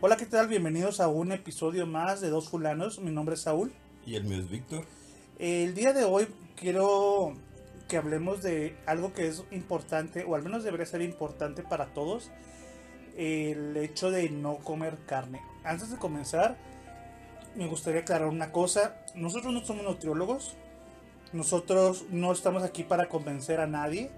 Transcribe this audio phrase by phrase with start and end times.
[0.00, 0.46] Hola, ¿qué tal?
[0.46, 3.00] Bienvenidos a un episodio más de Dos Fulanos.
[3.00, 3.72] Mi nombre es Saúl.
[4.06, 4.84] Y el mío es Víctor.
[5.40, 7.32] El día de hoy quiero
[7.88, 12.30] que hablemos de algo que es importante, o al menos debería ser importante para todos,
[13.16, 15.42] el hecho de no comer carne.
[15.64, 16.56] Antes de comenzar,
[17.56, 18.94] me gustaría aclarar una cosa.
[19.16, 20.54] Nosotros no somos nutriólogos.
[21.32, 24.12] Nosotros no estamos aquí para convencer a nadie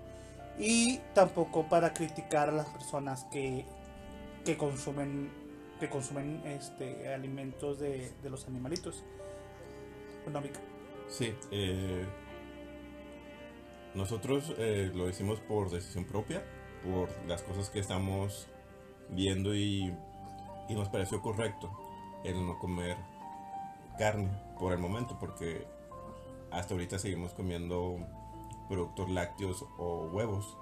[0.58, 3.64] y tampoco para criticar a las personas que,
[4.44, 5.39] que consumen
[5.80, 9.02] que consumen este alimentos de, de los animalitos.
[10.26, 10.60] Mica.
[11.08, 12.04] Sí, eh,
[13.94, 16.44] nosotros eh, lo hicimos por decisión propia,
[16.84, 18.46] por las cosas que estamos
[19.08, 19.92] viendo y,
[20.68, 21.70] y nos pareció correcto
[22.22, 22.96] el no comer
[23.98, 25.66] carne por el momento, porque
[26.52, 27.96] hasta ahorita seguimos comiendo
[28.68, 30.56] productos lácteos o huevos.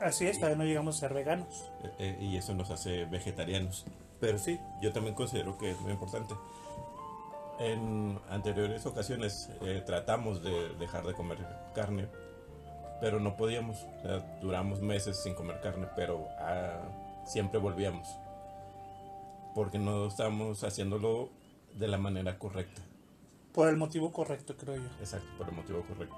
[0.00, 1.70] Así es, todavía no llegamos a ser veganos.
[1.82, 3.84] eh, eh, y eso nos hace vegetarianos.
[4.20, 6.34] Pero sí, yo también considero que es muy importante.
[7.58, 11.38] En anteriores ocasiones eh, tratamos de dejar de comer
[11.74, 12.08] carne,
[13.00, 13.86] pero no podíamos.
[13.98, 16.80] O sea, duramos meses sin comer carne, pero ah,
[17.26, 18.08] siempre volvíamos.
[19.54, 21.30] Porque no estábamos haciéndolo
[21.74, 22.82] de la manera correcta.
[23.52, 24.88] Por el motivo correcto, creo yo.
[24.98, 26.16] Exacto, por el motivo correcto.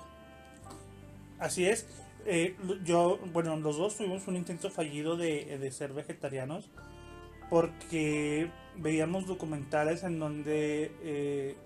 [1.38, 1.86] Así es.
[2.25, 6.69] Eh, yo, bueno, los dos tuvimos un intento fallido de, de ser vegetarianos
[7.48, 11.56] porque veíamos documentales en donde eh,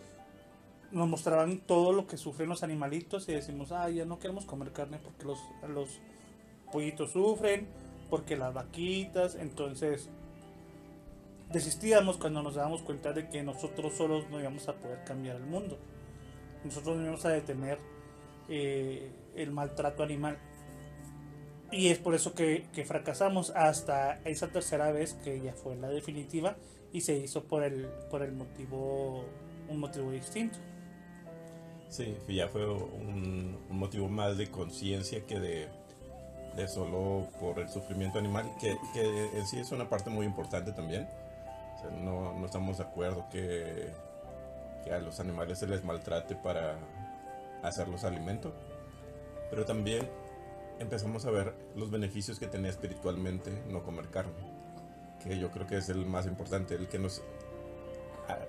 [0.90, 4.72] nos mostraban todo lo que sufren los animalitos y decimos, ah, ya no queremos comer
[4.72, 6.00] carne porque los, los
[6.72, 7.68] pollitos sufren,
[8.08, 10.08] porque las vaquitas, entonces
[11.52, 15.46] desistíamos cuando nos dábamos cuenta de que nosotros solos no íbamos a poder cambiar el
[15.46, 15.78] mundo.
[16.64, 17.78] Nosotros no íbamos a detener
[18.50, 20.36] eh, el maltrato animal.
[21.70, 26.56] Y es por eso que, fracasamos hasta esa tercera vez que ya fue la definitiva
[26.92, 29.24] y se hizo por el, por el motivo,
[29.68, 30.58] un motivo distinto.
[31.88, 35.68] Sí, ya fue un, motivo más de conciencia que de,
[36.56, 40.72] de, solo por el sufrimiento animal, que, que, en sí es una parte muy importante
[40.72, 41.08] también.
[42.02, 43.90] No, no, estamos de acuerdo que,
[44.84, 46.76] que a los animales se les maltrate para
[47.62, 48.52] hacerlos alimento,
[49.50, 50.08] pero también
[50.78, 54.32] empezamos a ver los beneficios que tenía espiritualmente no comer carne,
[55.22, 57.22] que yo creo que es el más importante, el que nos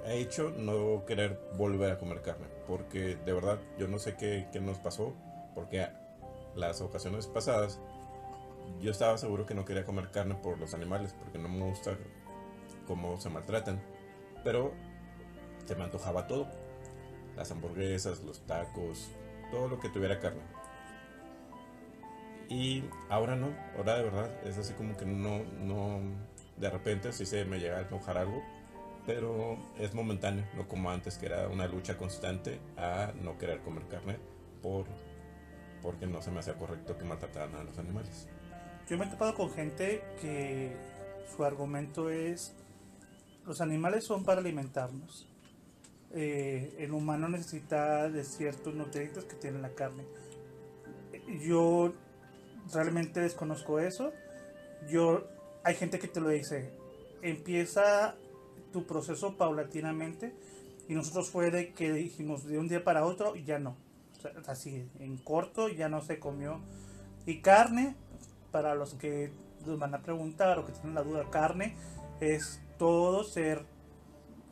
[0.06, 4.48] ha hecho no querer volver a comer carne, porque de verdad yo no sé qué,
[4.52, 5.14] qué nos pasó,
[5.56, 5.88] porque
[6.56, 7.80] las ocasiones pasadas
[8.80, 11.98] yo estaba seguro que no quería comer carne por los animales, porque no me gusta
[12.88, 13.82] cómo se maltratan,
[14.44, 14.72] pero
[15.66, 16.48] se me antojaba todo,
[17.36, 19.12] las hamburguesas, los tacos,
[19.52, 20.42] todo lo que tuviera carne.
[22.50, 26.02] Y ahora no, ahora de verdad es así como que no, no,
[26.58, 28.42] de repente sí se me llega a enojar algo,
[29.06, 33.88] pero es momentáneo, no como antes que era una lucha constante a no querer comer
[33.88, 34.18] carne
[34.62, 34.86] por,
[35.82, 38.28] porque no se me hacía correcto que maltrataran a los animales.
[38.90, 40.76] Yo me he topado con gente que
[41.34, 42.54] su argumento es
[43.46, 45.28] los animales son para alimentarnos.
[46.14, 50.06] Eh, el humano necesita de ciertos nutrientes que tiene la carne.
[51.42, 51.94] Yo
[52.74, 54.12] realmente desconozco eso.
[54.90, 55.28] Yo
[55.64, 56.72] hay gente que te lo dice.
[57.22, 58.16] Empieza
[58.74, 60.34] tu proceso paulatinamente
[60.88, 63.78] y nosotros fue de que dijimos de un día para otro y ya no.
[64.48, 66.60] Así en corto ya no se comió
[67.26, 67.96] y carne
[68.52, 69.32] para los que
[69.66, 71.76] nos van a preguntar o que tienen la duda carne
[72.20, 73.66] es todo ser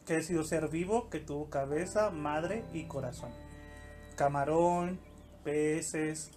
[0.10, 3.30] que ha sido ser vivo que tuvo cabeza, madre y corazón.
[4.16, 5.00] Camarón,
[5.44, 6.32] peces,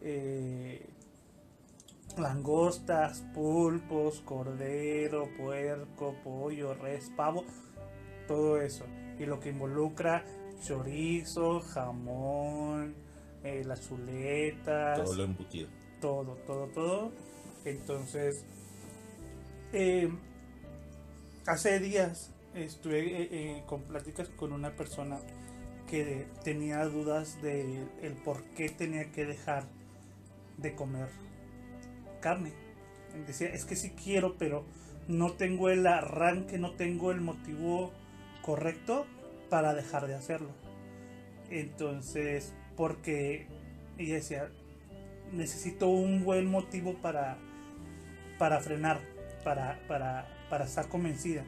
[0.00, 0.88] eh,
[2.16, 7.44] langostas, pulpos, cordero, puerco, pollo, res, pavo,
[8.26, 8.86] todo eso.
[9.18, 10.24] Y lo que involucra
[10.62, 12.94] chorizo, jamón,
[13.44, 15.04] eh, las chuletas.
[15.04, 15.68] Todo lo embutido.
[16.00, 17.12] Todo, todo, todo.
[17.66, 18.46] Entonces,
[19.74, 20.08] eh,
[21.46, 25.18] hace días estuve eh, eh, con pláticas con una persona
[25.88, 29.64] que tenía dudas de el por qué tenía que dejar
[30.58, 31.08] de comer
[32.20, 32.52] carne.
[33.26, 34.64] Decía, es que sí quiero, pero
[35.08, 37.92] no tengo el arranque, no tengo el motivo
[38.42, 39.06] correcto
[39.48, 40.50] para dejar de hacerlo.
[41.50, 43.46] Entonces, porque
[43.96, 44.50] ella decía,
[45.32, 47.38] necesito un buen motivo para,
[48.38, 49.00] para frenar,
[49.42, 51.44] para, para, para estar convencida.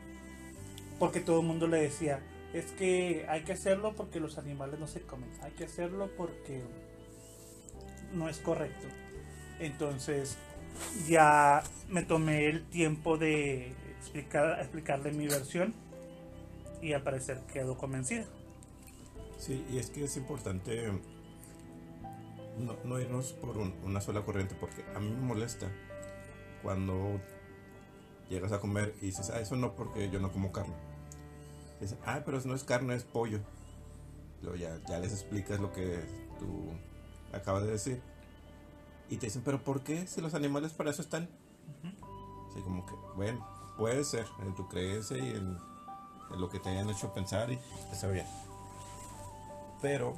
[1.01, 2.21] Porque todo el mundo le decía,
[2.53, 6.63] es que hay que hacerlo porque los animales no se comen, hay que hacerlo porque
[8.13, 8.87] no es correcto.
[9.59, 10.39] Entonces
[11.09, 15.75] ya me tomé el tiempo de, explicar, explicarle mi versión
[16.81, 18.27] y al parecer quedó convencida.
[19.39, 20.91] Sí, y es que es importante
[22.85, 25.67] no, irnos por una sola corriente, porque a mí me molesta
[26.63, 27.21] cuando
[28.29, 30.75] llegas a comer y dices, ah, eso no porque yo no como carne.
[31.81, 33.41] Dicen, ah, pero no es carne, es pollo.
[34.43, 36.05] Luego ya, ya les explicas lo que
[36.39, 36.71] tú
[37.33, 38.03] acabas de decir.
[39.09, 40.07] Y te dicen, pero ¿por qué?
[40.07, 41.29] Si los animales para eso están.
[42.51, 43.47] Así como que, bueno,
[43.77, 45.59] puede ser en tu creencia y en,
[46.33, 47.59] en, lo que te hayan hecho pensar y
[47.93, 48.27] está bien.
[49.81, 50.15] Pero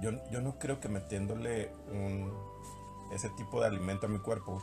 [0.00, 2.32] yo, yo no creo que metiéndole un,
[3.12, 4.62] ese tipo de alimento a mi cuerpo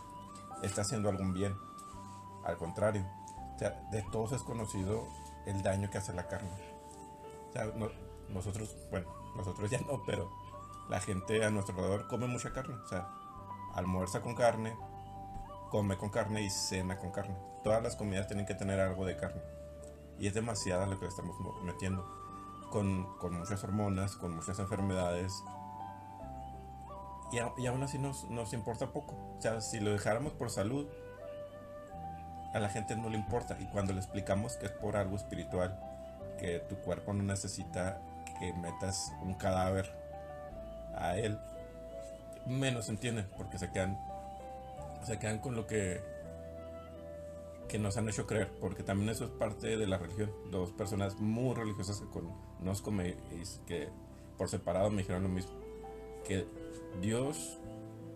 [0.64, 1.56] está haciendo algún bien.
[2.44, 3.06] Al contrario,
[3.56, 5.08] o sea, de todos es conocido
[5.46, 6.50] el daño que hace la carne.
[7.50, 7.66] O sea,
[8.30, 10.32] nosotros, bueno, nosotros ya no, pero
[10.90, 12.76] la gente a nuestro alrededor come mucha carne.
[12.76, 13.08] O sea,
[13.74, 14.76] almuerza con carne,
[15.70, 17.36] come con carne y cena con carne.
[17.64, 19.42] Todas las comidas tienen que tener algo de carne.
[20.20, 22.06] Y es demasiada lo que estamos metiendo.
[22.70, 25.44] Con, con muchas hormonas, con muchas enfermedades.
[27.32, 29.16] Y, y aún así nos, nos importa poco.
[29.38, 30.88] O sea, si lo dejáramos por salud,
[32.54, 33.58] a la gente no le importa.
[33.60, 35.80] Y cuando le explicamos que es por algo espiritual,
[36.40, 38.02] que tu cuerpo no necesita
[38.40, 39.92] que metas un cadáver
[40.96, 41.40] a él,
[42.46, 44.00] menos entienden porque se quedan
[45.04, 46.02] se quedan con lo que
[47.68, 50.30] que nos han hecho creer, porque también eso es parte de la religión.
[50.52, 52.08] Dos personas muy religiosas que
[52.60, 53.16] conozco me,
[53.66, 53.88] que
[54.38, 55.54] por separado me dijeron lo mismo,
[56.28, 56.46] que
[57.02, 57.60] Dios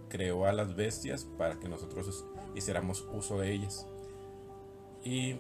[0.10, 3.88] creó a las bestias para que nosotros hiciéramos uso de ellas.
[5.06, 5.36] Y,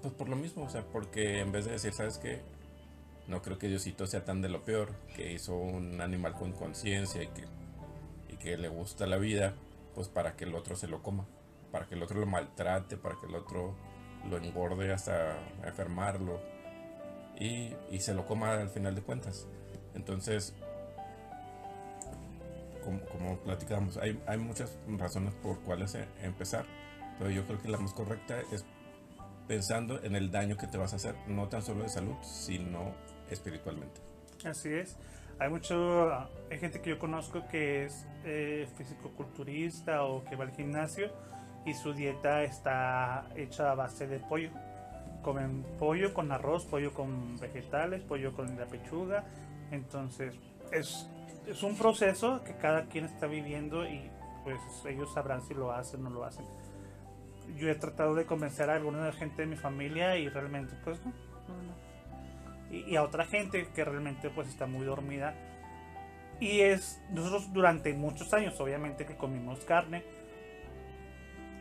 [0.00, 2.40] pues por lo mismo, o sea, porque en vez de decir, ¿sabes qué?
[3.28, 7.22] No creo que Diosito sea tan de lo peor, que hizo un animal con conciencia
[7.22, 7.44] y que,
[8.30, 9.54] y que le gusta la vida,
[9.94, 11.26] pues para que el otro se lo coma,
[11.70, 13.74] para que el otro lo maltrate, para que el otro
[14.28, 16.40] lo engorde hasta enfermarlo
[17.38, 19.46] y, y se lo coma al final de cuentas.
[19.94, 20.54] Entonces,
[22.82, 26.64] como, como platicamos, hay, hay muchas razones por cuales e, empezar,
[27.18, 28.64] pero yo creo que la más correcta es
[29.46, 32.94] pensando en el daño que te vas a hacer, no tan solo de salud, sino
[33.30, 34.00] espiritualmente.
[34.44, 34.96] Así es.
[35.38, 36.12] Hay mucho,
[36.50, 41.10] hay gente que yo conozco que es eh, fisicoculturista o que va al gimnasio
[41.64, 44.50] y su dieta está hecha a base de pollo.
[45.22, 49.24] Comen pollo con arroz, pollo con vegetales, pollo con la pechuga.
[49.70, 50.34] Entonces
[50.70, 51.08] es,
[51.48, 54.10] es un proceso que cada quien está viviendo y
[54.44, 56.44] pues ellos sabrán si lo hacen o no lo hacen.
[57.56, 61.12] Yo he tratado de convencer a alguna gente de mi familia y realmente pues no,
[62.70, 65.34] y, a otra gente que realmente pues está muy dormida.
[66.40, 70.02] Y es, nosotros durante muchos años obviamente que comimos carne.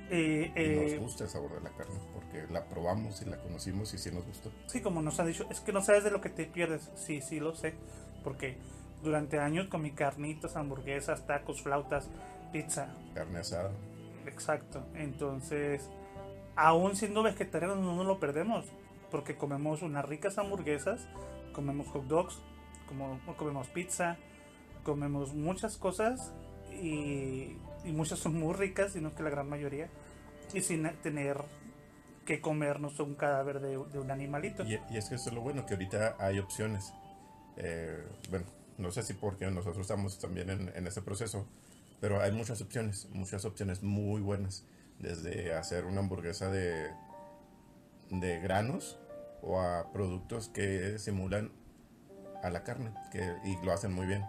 [0.10, 3.38] Eh, y nos eh, gusta el sabor de la carne porque la probamos y la
[3.38, 4.52] conocimos y sí nos gustó.
[4.68, 6.92] Sí, como nos han dicho, es que no sabes de lo que te pierdes.
[6.96, 7.76] Sí, sí lo sé.
[8.24, 8.58] Porque
[9.04, 12.10] durante años comí carnitas, hamburguesas, tacos, flautas,
[12.52, 12.94] pizza.
[13.14, 13.72] Carne asada.
[14.25, 14.86] Exacto.
[14.96, 15.90] Entonces,
[16.56, 18.66] aún siendo vegetarianos no nos lo perdemos
[19.12, 21.08] porque comemos unas ricas hamburguesas,
[21.54, 22.42] comemos hot dogs,
[22.88, 24.18] como, comemos pizza,
[24.84, 26.34] comemos muchas cosas
[26.72, 29.89] y, muchas son muy ricas, sino que la gran mayoría,
[30.53, 31.38] y sin tener
[32.25, 34.63] que comernos un cadáver de, un animalito.
[34.63, 36.94] Y, es que eso es lo bueno, que ahorita hay opciones.
[37.58, 38.46] Eh, bueno,
[38.77, 41.46] no sé si porque nosotros estamos también en, este proceso,
[42.03, 44.65] pero hay muchas opciones, muchas opciones muy buenas.
[45.00, 46.91] Desde hacer una hamburguesa de,
[48.10, 49.00] de granos
[49.41, 51.53] o a productos que simulan
[52.43, 54.25] a la carne que, y lo hacen muy bien.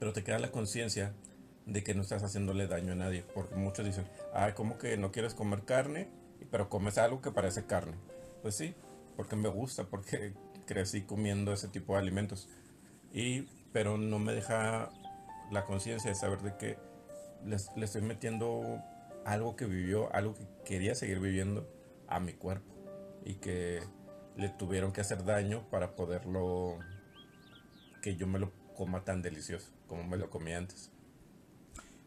[0.00, 1.14] Pero te queda la conciencia
[1.66, 3.24] de que no estás haciéndole daño a nadie.
[3.32, 6.08] Porque muchos dicen, ay, ¿cómo que no quieres comer carne?
[6.50, 7.94] Pero comes algo que parece carne.
[8.42, 8.74] Pues sí,
[9.16, 10.34] porque me gusta, porque
[10.66, 12.48] crecí comiendo ese tipo de alimentos.
[13.12, 14.90] Y, pero no me deja
[15.54, 16.76] la conciencia de saber de que
[17.44, 18.82] le, estoy metiendo
[19.24, 21.66] algo que vivió, algo que quería seguir viviendo
[22.08, 22.74] a mi cuerpo
[23.24, 23.82] y que
[24.36, 26.78] le tuvieron que hacer daño para poderlo
[28.02, 30.90] que yo me lo coma tan delicioso como me lo comí antes.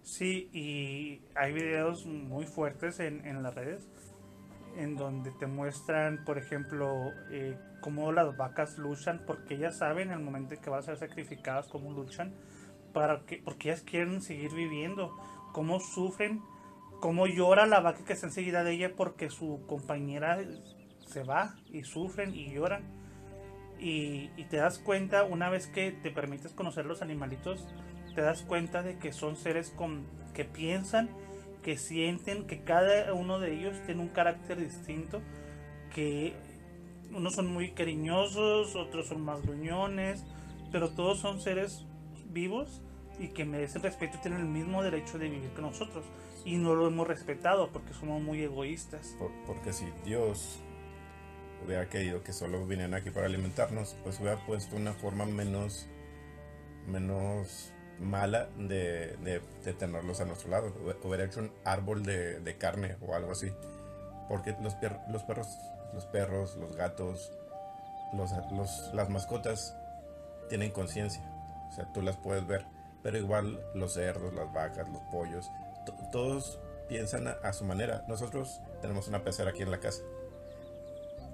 [0.04, 3.88] Sí, y hay videos muy fuertes en, en las redes
[4.77, 10.20] en donde te muestran, por ejemplo, eh, cómo las vacas luchan, porque ellas saben el
[10.20, 12.34] momento en que van a ser sacrificadas, cómo luchan,
[12.98, 15.16] para que, porque ellas quieren seguir viviendo,
[15.51, 16.42] cómo sufren,
[17.00, 20.39] cómo llora la vaca que está enseguida de ella porque su compañera
[21.06, 22.82] se va y sufren y lloran.
[23.77, 27.68] Y, te das cuenta, una vez que te permites conocer los animalitos,
[28.16, 31.12] te das cuenta de que son seres con, que piensan,
[31.62, 35.22] que sienten que cada uno de ellos tiene un carácter distinto,
[35.94, 36.34] que
[37.13, 40.25] unos son muy cariñosos, otros son más gruñones,
[40.72, 41.86] pero todos son seres
[42.32, 42.82] vivos
[43.20, 46.06] y que merecen respeto tienen el mismo derecho de vivir que nosotros.
[46.46, 49.16] Y no lo hemos respetado porque somos muy egoístas.
[49.46, 50.60] porque si Dios
[51.66, 55.88] hubiera querido que solo vinieran aquí para alimentarnos, pues hubiera puesto una forma menos,
[56.86, 60.74] menos mala de, de, tenerlos a nuestro lado.
[61.04, 63.52] Hubiera hecho un árbol de, de carne o algo así.
[64.30, 64.76] Porque los,
[65.10, 65.48] los perros,
[65.94, 67.32] los perros, los gatos,
[68.14, 69.76] los, los, las mascotas
[70.50, 71.24] tienen conciencia.
[71.70, 72.66] O sea, tú las puedes ver
[73.04, 75.50] pero igual los cerdos, las vacas, los pollos,
[76.12, 78.04] todos piensan a, su manera.
[78.08, 80.01] Nosotros tenemos una pecera aquí en la casa.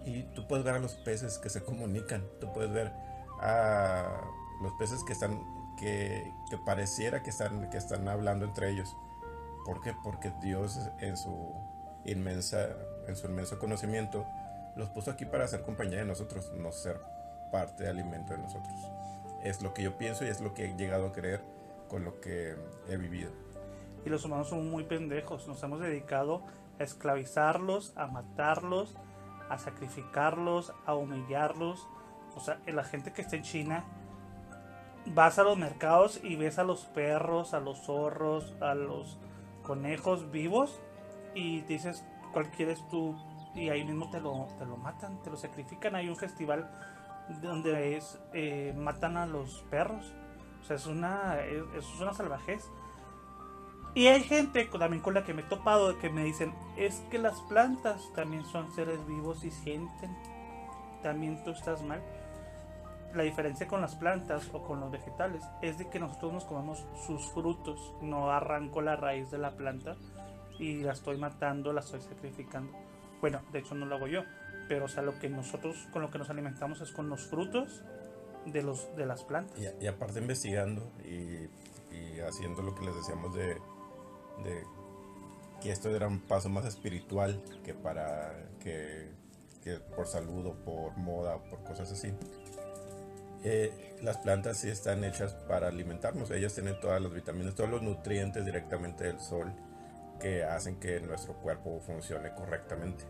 [0.06, 2.24] Y tú puedes ver a los peces que se comunican.
[2.40, 2.92] Tú puedes ver
[3.40, 4.22] a
[4.62, 5.40] los peces que están,
[5.80, 6.32] que,
[6.66, 8.96] pareciera que están, que están hablando entre ellos.
[9.66, 9.94] ¿Por qué?
[10.04, 11.54] Porque Dios en su
[12.06, 12.70] inmensa,
[13.08, 14.26] en su inmenso conocimiento,
[14.76, 17.00] los puso aquí para hacer compañía de nosotros, no ser
[17.52, 18.76] parte de alimento de nosotros.
[19.42, 21.42] Es lo que yo pienso y es lo que he llegado a creer
[21.94, 22.56] con lo que
[22.90, 23.30] he vivido.
[24.04, 26.42] Y los humanos son muy pendejos, nos hemos dedicado
[26.80, 28.98] a esclavizarlos, a matarlos,
[29.48, 31.88] a sacrificarlos, a humillarlos.
[32.36, 33.86] O sea, la gente que está en China,
[35.06, 39.20] vas a los mercados y ves a los perros, a los zorros, a los
[39.62, 40.82] conejos vivos
[41.36, 43.16] y dices, ¿cuál quieres tú?
[43.54, 45.94] Y ahí mismo te lo, te lo matan, te lo sacrifican.
[45.94, 46.72] Hay un festival
[47.44, 50.12] donde es, eh, matan a los perros
[50.64, 52.70] o sea, es una, es, una salvajez.
[53.96, 57.20] Y hay gente también con la que me he topado que me dicen, es que
[57.20, 60.18] las plantas también son seres vivos y sienten.
[61.04, 62.02] También tú estás mal.
[63.14, 66.86] La diferencia con las plantas o con los vegetales es de que nosotros nos comemos
[67.06, 67.94] sus frutos.
[68.02, 69.98] No arranco la raíz de la planta
[70.58, 72.72] y la estoy matando, la estoy sacrificando.
[73.20, 74.22] Bueno, de hecho no lo hago yo.
[74.70, 77.84] Pero o sea, lo que nosotros con lo que nos alimentamos es con los frutos
[78.46, 79.58] de, los, de las plantas.
[79.60, 81.50] Y, aparte investigando y,
[82.28, 83.58] haciendo lo que les decíamos de,
[85.62, 89.10] que esto era un paso más espiritual que para que,
[89.96, 92.14] por salud o por moda o por cosas así.
[93.44, 97.82] Eh, las plantas sí están hechas para alimentarnos, ellas tienen todas las vitaminas, todos los
[97.82, 99.52] nutrientes directamente del sol
[100.22, 103.04] que hacen que nuestro cuerpo funcione correctamente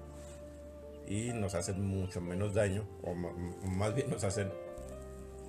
[1.07, 4.51] y nos hacen mucho menos daño o más bien nos hacen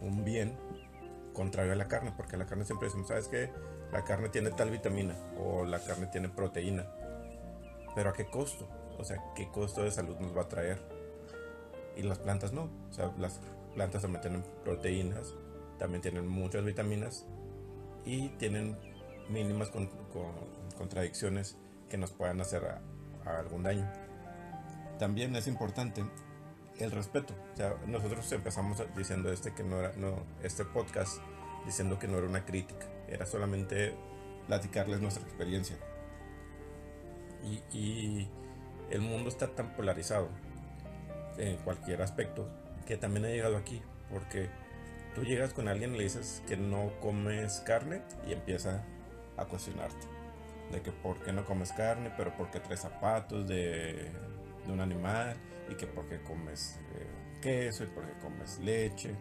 [0.04, 0.56] un bien
[1.32, 3.50] contrario a la carne, porque la carne siempre decimos, ¿sabes que
[3.92, 6.86] La carne tiene tal vitamina o la carne tiene proteína.
[7.94, 8.68] Pero ¿a qué costo?
[8.98, 10.80] O sea, ¿qué costo de salud nos va a traer?
[11.96, 12.70] Y las plantas no.
[12.90, 13.40] O sea, las
[13.74, 15.34] plantas también tienen proteínas,
[15.78, 17.26] también tienen muchas vitaminas
[18.04, 18.76] y tienen
[19.28, 19.70] mínimas
[20.76, 21.56] contradicciones
[21.88, 22.62] que nos puedan hacer
[23.24, 23.88] algún daño.
[24.98, 26.04] También es importante
[26.78, 27.34] el respeto.
[27.84, 31.18] O nosotros empezamos diciendo este que no era, no, este podcast
[31.64, 33.94] diciendo que no era una crítica, era solamente
[34.46, 35.76] platicarles nuestra experiencia.
[37.42, 38.28] Y, y
[38.90, 40.28] el mundo está tan polarizado
[41.38, 42.48] en cualquier aspecto
[42.86, 44.48] que también ha llegado aquí, porque
[45.14, 48.84] tú llegas con alguien y le dices que no comes carne y empieza
[49.36, 50.06] a cuestionarte
[50.70, 54.10] de que por qué no comes carne, pero por qué tres zapatos de,
[54.66, 55.36] de un animal
[55.68, 57.06] y que porque comes eh,
[57.40, 59.14] queso y porque comes leche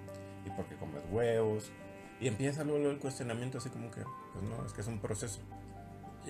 [0.46, 1.72] y porque comes huevos.
[2.20, 5.42] Y empieza luego el cuestionamiento así como que, pues no, es que es un proceso.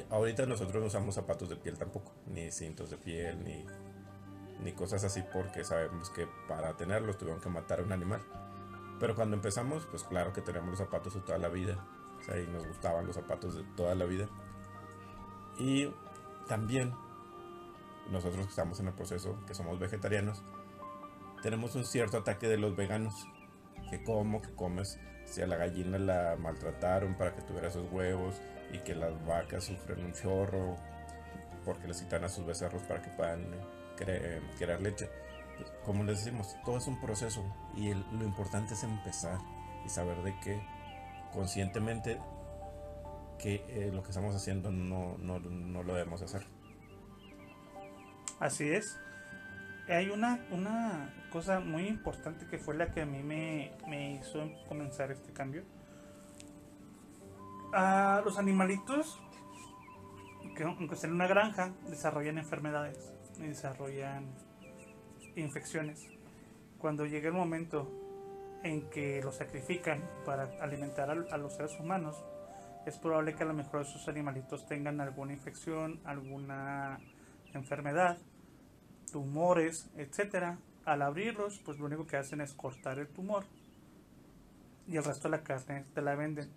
[0.09, 3.65] ahorita nosotros no usamos zapatos de piel tampoco, ni cintos de piel, ni,
[4.63, 8.21] ni cosas así porque sabemos que para tenerlos tuvieron que matar a un animal.
[8.99, 11.85] Pero cuando empezamos, pues claro que tenemos los zapatos de toda la vida.
[12.19, 14.29] O sea, y nos gustaban los zapatos de toda la vida.
[15.57, 15.93] Y
[16.47, 16.93] también
[18.09, 20.43] nosotros que estamos en el proceso, que somos vegetarianos,
[21.41, 23.27] tenemos un cierto ataque de los veganos.
[23.89, 28.41] Que como, que comes, si a la gallina la maltrataron para que tuviera esos huevos
[28.71, 30.75] y que las vacas sufren un chorro
[31.63, 33.45] porque les quitan a sus becerros para que puedan
[33.95, 35.09] crear leche.
[35.85, 37.43] Como les decimos, todo es un proceso
[37.75, 39.37] y lo importante es empezar
[39.85, 40.61] y saber de que
[41.31, 42.19] conscientemente
[43.37, 46.45] que eh, lo que estamos haciendo no, no, no lo debemos hacer.
[48.43, 48.99] Así es.
[49.87, 53.71] Hay una, una cosa muy importante que fue la que a mí me,
[54.19, 55.63] hizo comenzar este cambio.
[57.71, 59.17] Los animalitos,
[60.57, 64.25] que aunque estén en una granja, desarrollan enfermedades desarrollan
[65.37, 66.05] infecciones.
[66.79, 67.89] Cuando llega el momento
[68.61, 72.21] en que los sacrifican para alimentar a, los seres humanos,
[72.85, 76.99] es probable que a lo mejor esos animalitos tengan alguna infección, alguna
[77.53, 78.17] enfermedad,
[79.11, 80.57] tumores, etcétera.
[80.85, 83.45] Al abrirlos, pues lo único que hacen es cortar el tumor
[84.87, 86.49] y el resto de la carne te la venden.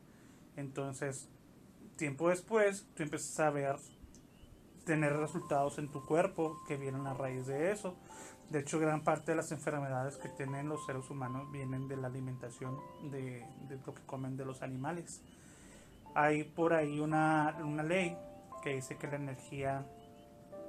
[0.56, 1.28] Entonces,
[1.96, 3.76] tiempo después, tú empiezas a ver
[4.84, 7.96] tener resultados en tu cuerpo que vienen a raíz de eso.
[8.50, 12.06] De hecho, gran parte de las enfermedades que tienen los seres humanos vienen de la
[12.06, 12.78] alimentación
[13.10, 13.44] de,
[13.84, 15.20] lo que comen de los animales.
[16.14, 18.16] Hay por ahí una, ley
[18.62, 19.84] que dice que la energía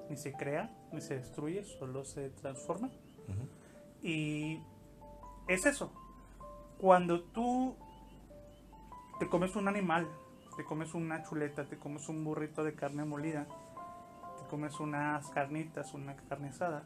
[0.10, 2.90] ni se crea ni se destruye, solo se transforma.
[4.02, 4.62] Y
[5.48, 5.92] es eso.
[6.78, 7.76] Cuando tú
[9.20, 10.08] te comes un animal,
[10.56, 13.46] te comes una chuleta, te comes un burrito de carne molida,
[14.40, 16.84] te comes unas carnitas, una carne asada,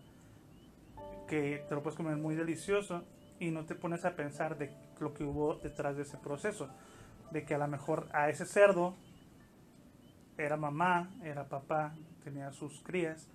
[1.27, 3.03] que te lo puedes comer muy delicioso
[3.39, 6.69] y no te pones a pensar de lo que hubo detrás de ese proceso.
[7.31, 8.95] De que a lo mejor a ese cerdo
[10.37, 11.93] era mamá, era papá,
[12.23, 13.27] tenía sus crías,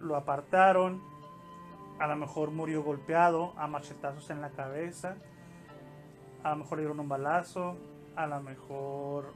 [0.00, 1.02] lo apartaron,
[1.98, 5.16] a lo mejor murió golpeado a machetazos en la cabeza,
[6.42, 7.76] a lo mejor le dieron un balazo,
[8.16, 9.34] a lo mejor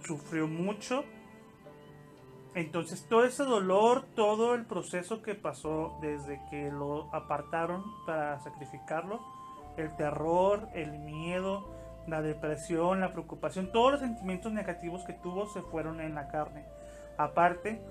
[0.00, 1.04] sufrió mucho
[2.54, 9.20] entonces todo ese dolor, todo el proceso que pasó desde que lo apartaron para sacrificarlo,
[9.78, 11.64] el terror, el miedo,
[12.06, 16.66] la depresión, la preocupación, todos los sentimientos negativos que tuvo se fueron en la carne.
[17.16, 17.82] Aparte,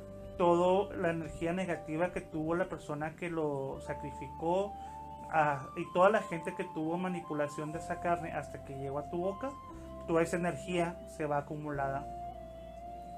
[0.41, 4.73] toda la energía negativa que tuvo la persona que lo sacrificó
[5.77, 9.17] y toda la gente que tuvo manipulación de esa carne hasta que llegó a tu
[9.17, 9.51] boca,
[10.07, 12.07] toda esa energía se va acumulada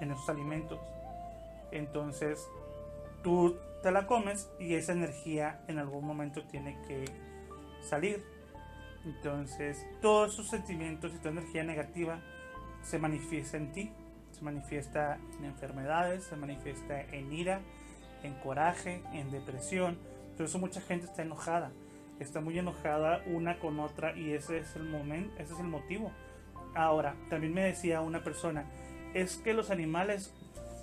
[0.01, 0.81] en esos alimentos.
[1.71, 2.45] Entonces
[3.23, 7.05] tú te la comes y esa energía en algún momento tiene que
[7.87, 8.21] salir.
[9.05, 12.19] Entonces todos esos sentimientos y toda energía negativa
[12.81, 13.93] se manifiesta en ti,
[14.33, 17.61] se manifiesta en enfermedades, se manifiesta en ira,
[18.23, 19.97] en coraje, en depresión.
[20.35, 21.71] Por eso mucha gente está enojada,
[22.19, 26.11] está muy enojada una con otra y ese es el momento, ese es el motivo.
[26.75, 28.65] Ahora, también me decía una persona,
[29.13, 30.33] es que los animales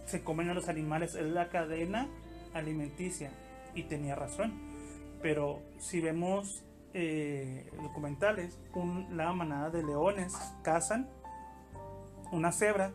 [0.06, 2.08] se comen a los animales, es la cadena
[2.54, 3.30] alimenticia.
[3.74, 4.52] Y tenía razón.
[5.22, 11.08] Pero si vemos eh, documentales, un, la manada de leones cazan
[12.32, 12.92] una cebra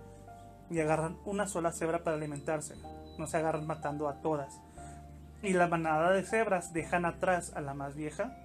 [0.69, 2.75] y agarran una sola cebra para alimentarse.
[3.17, 4.60] No se agarran matando a todas.
[5.41, 8.36] Y la manada de cebras dejan atrás a la más vieja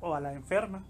[0.00, 0.84] o a la enferma.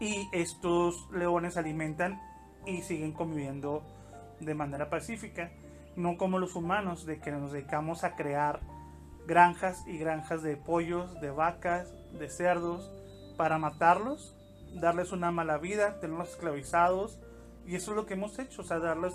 [0.00, 2.20] Y estos leones alimentan
[2.66, 3.82] y siguen conviviendo
[4.40, 5.50] de manera pacífica,
[5.96, 8.60] no como los humanos, de que nos dedicamos a crear
[9.26, 12.90] granjas y granjas de pollos, de vacas, de cerdos,
[13.36, 14.34] para matarlos,
[14.74, 17.20] darles una mala vida, tenerlos esclavizados,
[17.66, 19.14] y eso es lo que hemos hecho, o sea, darles,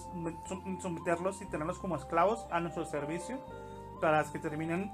[0.81, 3.39] someterlos y tenerlos como esclavos a nuestro servicio,
[4.01, 4.91] para que terminen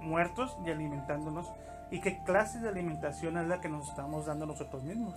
[0.00, 1.50] muertos y alimentándonos.
[1.90, 5.14] ¿Y qué clase de alimentación es la que nos estamos dando nosotros mismos?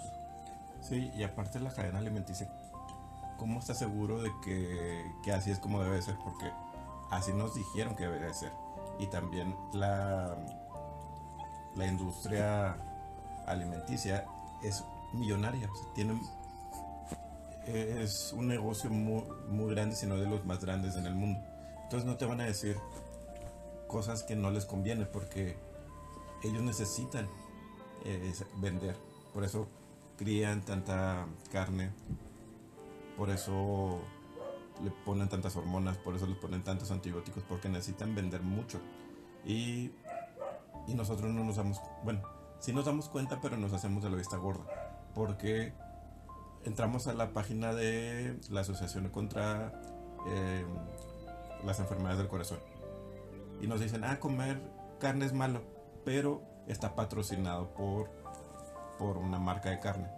[0.81, 2.49] Sí, y aparte la cadena alimenticia
[3.43, 6.15] ¿cómo estás seguro de que, así es como debe ser?
[6.23, 6.49] Porque
[7.11, 8.53] así nos dijeron que debe ser.
[8.99, 10.37] Y también la,
[11.75, 12.77] la industria
[13.45, 14.25] alimenticia
[14.61, 16.21] es millonaria, tiene,
[17.65, 21.39] es un negocio muy, muy grande, sino de los más grandes en el mundo.
[21.83, 22.77] Entonces no te van a decir
[23.87, 25.55] cosas que no les conviene porque
[26.43, 27.27] ellos necesitan
[28.05, 28.95] eh, vender.
[29.33, 29.67] Por eso
[30.17, 31.91] crían tanta carne,
[33.17, 33.99] por eso
[34.83, 38.79] le ponen tantas hormonas, por eso le ponen tantos antibióticos, porque necesitan vender mucho.
[39.45, 39.91] Y,
[40.87, 42.21] y nosotros no nos damos, bueno,
[42.59, 44.63] sí nos damos cuenta, pero nos hacemos de la vista gorda,
[45.13, 45.73] porque
[46.65, 49.73] entramos a la página de la Asociación contra
[50.27, 50.65] eh,
[51.65, 52.59] las Enfermedades del Corazón
[53.61, 54.59] y nos dicen, ah, comer
[54.99, 55.61] carne es malo,
[56.03, 58.09] pero está patrocinado por,
[58.99, 60.09] por una marca de carne.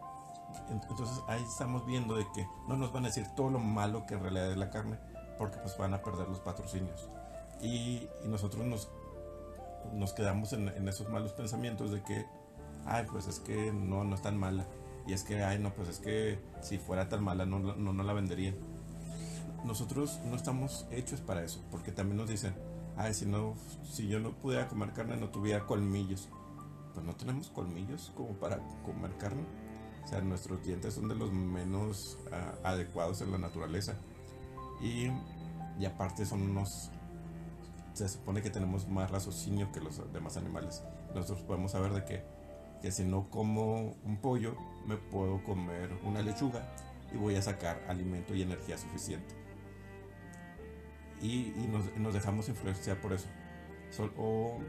[0.70, 4.16] Entonces ahí estamos viendo de que no nos van a decir todo lo malo que
[4.16, 4.98] en realidad es la carne,
[5.38, 7.08] porque pues van a perder los patrocinios.
[7.62, 8.90] Y, nosotros nos,
[9.94, 12.26] nos quedamos en, esos malos pensamientos de que,
[12.86, 14.66] ay, pues es que no, no es tan mala.
[15.08, 18.04] Y es que, ay, no, pues es que si fuera tan mala no, no, no
[18.04, 18.56] la vendería.
[19.64, 22.56] Nosotros no estamos hechos para eso, porque también nos dicen,
[22.98, 26.30] ay, si, no, si yo no pudiera comer carne no tuviera colmillos.
[26.94, 29.44] Pues no tenemos colmillos como para comer carne
[30.06, 33.96] o sea, nuestros dientes son de los menos ah, adecuados en la naturaleza.
[34.82, 35.08] Y,
[35.80, 36.92] y aparte son unos...
[37.94, 40.84] Se supone que tenemos más raciocinio que los demás animales.
[41.16, 42.24] Nosotros podemos saber de que,
[42.82, 44.56] que si no como un pollo,
[44.88, 46.76] me puedo comer una lechuga
[47.14, 49.36] y voy a sacar alimento y energía suficiente.
[51.22, 51.54] Y,
[51.98, 53.28] nos, dejamos influenciar por eso.
[54.18, 54.60] o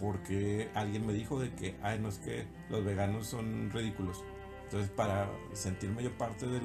[0.00, 4.24] porque alguien me dijo de que, ay, no es que los veganos son ridículos.
[4.64, 6.62] Entonces, para sentirme yo parte del,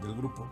[0.00, 0.48] del grupo,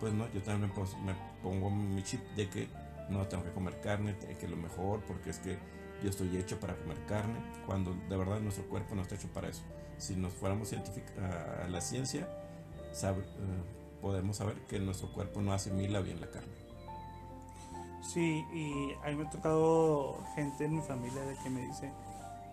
[0.00, 0.72] pues no, yo también
[1.04, 2.68] me, pongo mi chip de que
[3.08, 5.58] no tengo que comer carne, que lo mejor, porque es que
[6.02, 9.48] yo estoy hecho para comer carne, cuando de verdad nuestro cuerpo no está hecho para
[9.48, 9.62] eso.
[9.98, 12.28] Si nos fuéramos a la ciencia,
[12.92, 13.14] eh,
[14.00, 16.52] podemos saber que nuestro cuerpo no asimila bien la carne.
[18.02, 21.92] Sí, y a mí me ha tocado gente en mi familia de que me dice,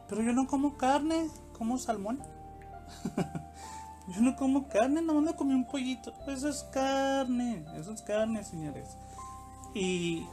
[0.07, 2.21] pero yo no como carne, como salmón.
[4.07, 6.13] yo no como carne, no me comí un pollito.
[6.27, 8.97] Eso es carne, eso es carne, señores.
[9.73, 10.27] Y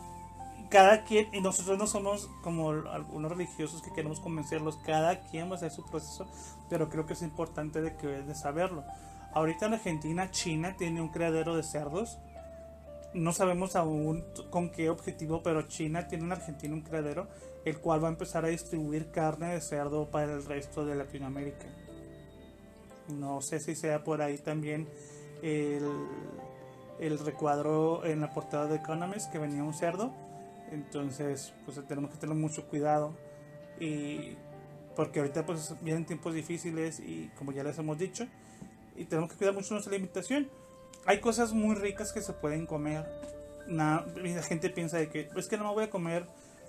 [0.75, 5.53] cada quien, y nosotros no somos como algunos religiosos que queremos convencerlos, cada quien va
[5.53, 6.27] a hacer su proceso,
[6.69, 8.83] pero creo que es importante de que de saberlo.
[9.35, 12.19] Ahorita en Argentina, China tiene un criadero de cerdos.
[13.13, 17.29] No sabemos aún con qué objetivo, pero China tiene en Argentina un criadero,
[17.65, 21.67] el cual va a empezar a distribuir carne de cerdo para el resto de Latinoamérica.
[23.11, 24.89] No sé si sea por ahí también
[25.41, 25.89] el,
[26.99, 30.24] el recuadro en la portada de Economist que venía un cerdo
[30.71, 33.15] entonces, pues tenemos que tener mucho cuidado.
[33.81, 34.37] Y
[34.97, 38.27] porque ahorita pues vienen tiempos difíciles y como ya les hemos dicho,
[38.97, 40.49] y tenemos que cuidar mucho nuestra alimentación.
[41.07, 43.07] Hay cosas muy ricas que se pueden comer.
[43.67, 44.05] la
[44.47, 46.27] gente piensa de que es que no me voy a comer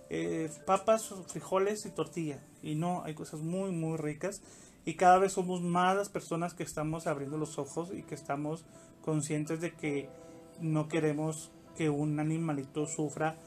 [0.10, 2.40] eh, papas, frijoles y tortilla.
[2.62, 4.42] Y no, hay cosas muy, muy ricas.
[4.86, 8.66] Y cada vez somos más las personas que estamos abriendo los ojos y que estamos
[9.02, 10.10] conscientes de que
[10.62, 13.38] no queremos que un animalito sufra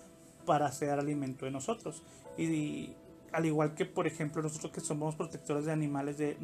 [0.49, 2.03] para hacer alimento de nosotros.
[2.39, 2.97] Y,
[3.33, 6.37] al igual que, por ejemplo, nosotros que somos protectores de animales, de,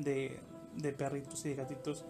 [0.76, 2.04] de, perritos y de gatitos,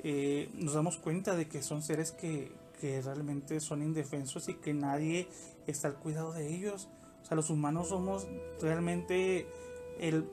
[0.00, 4.74] eh, nos damos cuenta de que son seres que, que realmente son indefensos y que
[4.74, 5.28] nadie
[5.66, 6.90] está al cuidado de ellos.
[7.22, 8.26] O sea, los humanos somos
[8.60, 9.46] realmente
[9.98, 10.26] el...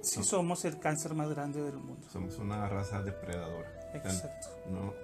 [0.00, 2.06] sí somos el cáncer más grande del mundo.
[2.12, 3.90] Somos una raza depredadora.
[3.94, 4.46] Exacto.
[4.70, 4.94] No,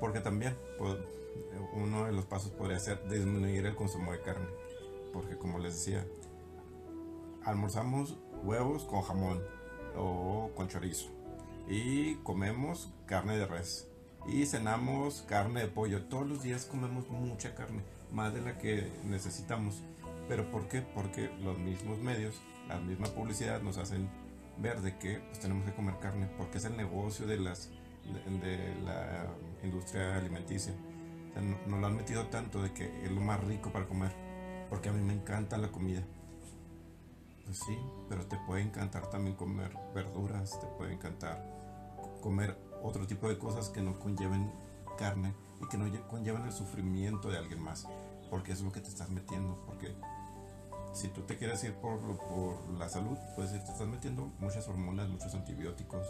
[0.00, 0.96] porque también pues,
[1.72, 4.46] uno de los pasos podría ser disminuir el consumo de carne.
[5.12, 6.06] Porque como les decía,
[7.44, 9.42] almorzamos huevos con jamón
[9.96, 11.08] o con chorizo.
[11.68, 13.88] Y comemos carne de res.
[14.26, 16.04] Y cenamos carne de pollo.
[16.04, 19.82] Todos los días comemos mucha carne, más de la que necesitamos.
[20.28, 20.82] ¿Pero por qué?
[20.82, 24.08] Porque los mismos medios, la misma publicidad nos hacen
[24.58, 27.70] ver de que pues, tenemos que comer carne, porque es el negocio de, las,
[28.42, 29.26] de la
[29.64, 30.74] industria alimenticia
[31.66, 34.12] nos lo han metido tanto de que es lo más rico para comer.
[34.68, 36.02] Porque a mí me encanta la comida.
[37.44, 37.76] Pues sí,
[38.08, 41.44] pero te puede encantar también comer verduras, te puede encantar
[42.20, 44.52] comer otro tipo de cosas que no conlleven
[44.96, 47.88] carne y que no conlleven el sufrimiento de alguien más.
[48.28, 49.60] Porque es lo que te estás metiendo.
[49.66, 49.94] Porque
[50.92, 55.08] si tú te quieres ir por, por la salud, pues te estás metiendo muchas hormonas,
[55.08, 56.06] muchos antibióticos,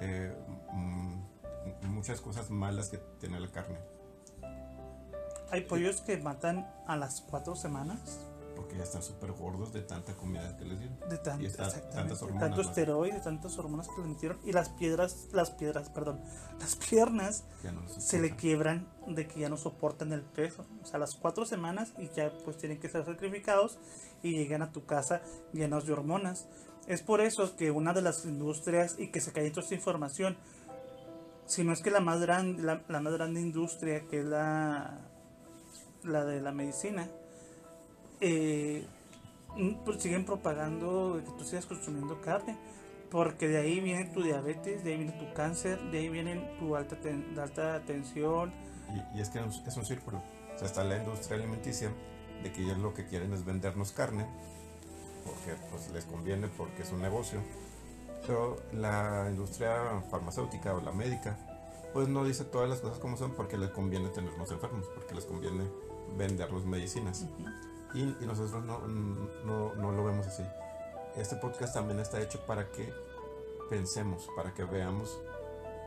[0.00, 0.34] eh,
[0.72, 3.78] mm, muchas cosas malas que tiene la carne.
[5.54, 8.26] Hay pollos que matan a las cuatro semanas.
[8.56, 10.98] Porque ya están súper gordos de tanta comida que les dieron.
[11.08, 12.40] De tantas hormonas.
[12.40, 14.40] Tantos esteroides, tantas hormonas que les metieron.
[14.44, 16.20] Y las piedras, las piedras, perdón,
[16.58, 17.44] las piernas
[17.98, 20.66] se le quiebran de que ya no soportan el peso.
[20.82, 23.78] O sea, las cuatro semanas y ya pues tienen que ser sacrificados
[24.24, 26.48] y llegan a tu casa llenos de hormonas.
[26.88, 30.36] Es por eso que una de las industrias y que se cae toda esta información,
[31.46, 35.12] si no es que la más grande, la más grande industria que es la
[36.04, 37.08] la de la medicina,
[38.20, 38.86] eh,
[39.84, 42.56] pues siguen propagando que tú sigas consumiendo carne,
[43.10, 46.74] porque de ahí viene tu diabetes, de ahí viene tu cáncer, de ahí viene tu
[46.76, 46.96] alta,
[47.40, 48.52] alta tensión.
[49.14, 50.22] Y, es que es un círculo.
[50.54, 51.90] O sea, está la industria alimenticia,
[52.42, 54.26] de que ellos lo que quieren es vendernos carne,
[55.24, 57.40] porque pues les conviene, porque es un negocio.
[58.26, 61.38] Pero la industria farmacéutica o la médica,
[61.92, 65.24] pues no dice todas las cosas como son porque les conviene tenernos enfermos, porque les
[65.24, 65.64] conviene
[66.16, 67.26] vendernos medicinas.
[67.94, 70.42] y, nosotros no, no, no, lo vemos así.
[71.16, 72.92] Este podcast también está hecho para que
[73.70, 75.18] pensemos, para que veamos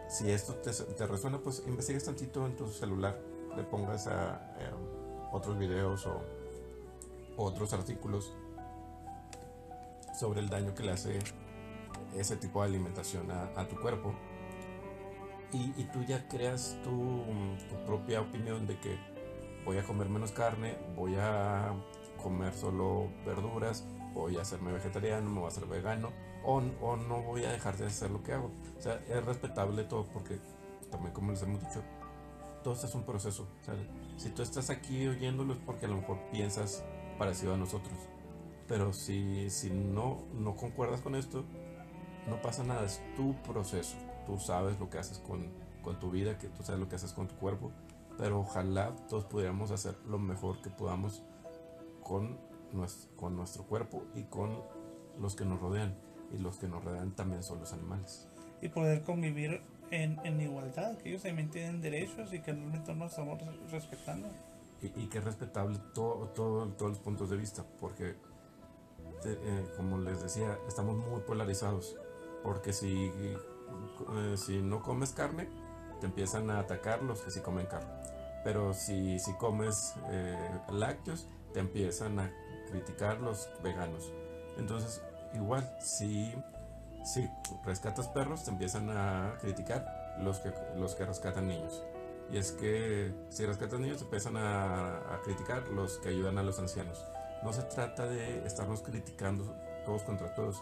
[0.07, 3.19] si esto te, te resuena, pues investigues tantito en tu celular,
[3.55, 4.71] le pongas a, eh,
[5.31, 6.21] otros videos o
[7.35, 8.33] otros artículos
[10.17, 11.19] sobre el daño que le hace
[12.15, 14.13] ese tipo de alimentación a, tu cuerpo.
[15.51, 17.23] Y, y, tú ya creas tu,
[17.69, 18.97] tu propia opinión de que
[19.67, 21.73] voy a comer menos carne, voy a
[22.23, 26.13] comer solo verduras, voy a hacerme vegetariano, me voy a hacer vegano,
[26.45, 28.49] o, o no voy a dejar de hacer lo que hago.
[28.77, 30.39] O sea, es respetable todo porque
[30.89, 31.83] también como les hemos dicho,
[32.63, 33.45] todo es un proceso.
[34.15, 36.85] si tú estás aquí oyéndolo es porque a lo mejor piensas
[37.17, 37.99] parecido a nosotros.
[38.69, 41.43] Pero si, si no, no concuerdas con esto,
[42.25, 43.97] no pasa nada, es tu proceso.
[44.25, 45.45] Tú sabes lo que haces con,
[45.81, 47.73] con tu vida, que tú sabes lo que haces con tu cuerpo,
[48.17, 51.23] pero ojalá todos pudiéramos hacer lo mejor que podamos
[52.03, 52.37] con
[52.71, 54.61] nuestro, con nuestro cuerpo y con
[55.19, 55.95] los que nos rodean.
[56.33, 58.27] Y los que nos rodean también son los animales.
[58.61, 63.11] Y poder convivir en, en igualdad, que ellos también tienen derechos y que realmente nos
[63.11, 63.39] estamos
[63.71, 64.27] respetando.
[64.81, 68.15] Y, y que es respetable todo, todo, todos los puntos de vista, porque
[69.25, 71.95] eh, como les decía, estamos muy polarizados.
[72.43, 75.49] Porque si, eh, si no comes carne,
[75.99, 77.91] te empiezan a atacar los que sí comen carne.
[78.43, 82.31] Pero si, si comes eh, lácteos, te empiezan a
[82.69, 84.11] criticar los veganos.
[84.57, 85.01] Entonces,
[85.33, 86.33] igual, si,
[87.03, 87.29] si
[87.65, 91.83] rescatas perros, te empiezan a criticar los que, los que rescatan niños.
[92.31, 96.43] Y es que si rescatan niños, te empiezan a, a criticar los que ayudan a
[96.43, 97.05] los ancianos.
[97.43, 99.55] No se trata de estarnos criticando
[99.85, 100.61] todos contra todos,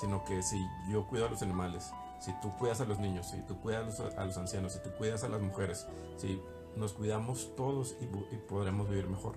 [0.00, 0.56] sino que si
[0.90, 4.24] yo cuido a los animales, si tú cuidas a los niños, si tú cuidas a
[4.24, 6.40] los, ancianos, si tú cuidas a las mujeres, si
[6.76, 8.06] nos cuidamos todos y,
[8.36, 9.34] podremos vivir mejor.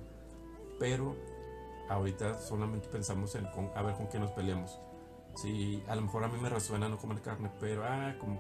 [0.80, 1.16] Pero
[1.90, 4.80] ahorita solamente pensamos en a ver con qué nos peleamos.
[5.34, 8.40] Si a lo mejor a mí me resuena no comer carne, pero ah, como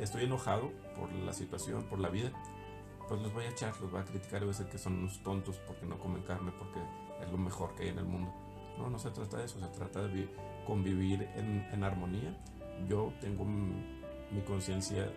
[0.00, 2.32] estoy enojado por la situación, por la vida,
[3.06, 4.98] pues los voy a echar, los voy a criticar y voy a decir que son
[4.98, 6.80] unos tontos porque no comen carne, porque
[7.24, 8.34] es lo mejor que hay en el mundo.
[8.76, 10.28] No, no se trata de eso, se trata de
[10.66, 12.36] convivir en, en armonía
[12.88, 15.10] yo tengo mi conciencia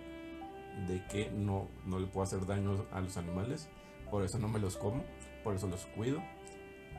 [0.88, 3.70] de que no, no le puedo hacer daño a los animales,
[4.10, 5.04] por eso no me los como,
[5.44, 6.22] por eso los cuido.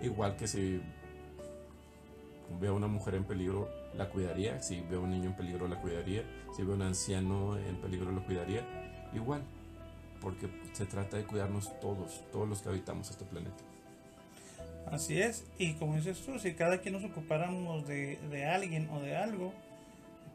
[0.03, 0.81] Igual que si
[2.61, 5.68] veo a una mujer en peligro, la cuidaría, si veo a un niño en peligro,
[5.68, 6.24] la cuidaría,
[6.55, 8.62] si veo a un anciano en peligro, lo cuidaría.
[9.12, 9.42] Igual,
[10.20, 13.62] porque se trata de cuidarnos todos, todos los que habitamos este planeta.
[14.90, 19.00] Así es, y como dices tú, si cada quien nos ocupáramos de, de alguien o
[19.00, 19.55] de algo,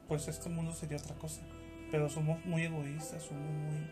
[0.10, 1.42] pues este mundo sería otra cosa.
[1.92, 3.88] Pero somos muy egoístas, somos muy